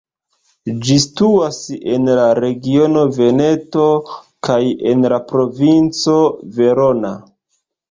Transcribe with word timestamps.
Ĝi 0.85 0.95
situas 1.01 1.59
en 1.95 2.09
la 2.19 2.23
regiono 2.39 3.03
Veneto 3.19 3.85
kaj 4.49 4.59
en 4.95 5.07
la 5.15 5.23
provinco 5.35 6.19
Verona. 6.59 7.17